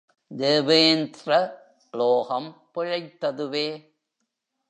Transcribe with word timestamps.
தேவேந்த்ர 0.37 1.53
லோகம் 1.91 2.69
பிழைத்ததுவே. 2.75 3.89